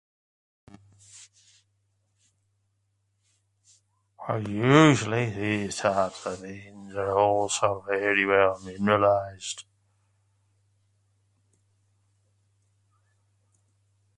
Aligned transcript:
Usually 4.47 5.29
these 5.29 5.75
types 5.77 6.25
of 6.25 6.39
veins 6.39 6.95
are 6.95 7.15
also 7.15 7.85
well 7.87 8.59
mineralized. 8.63 9.65